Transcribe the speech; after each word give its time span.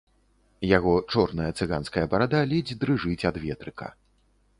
Яго 0.77 0.93
чорная 1.15 1.49
цыганская 1.59 2.05
барада 2.13 2.39
ледзь 2.53 2.77
дрыжыць 2.85 3.27
ад 3.31 3.35
ветрыка. 3.45 3.93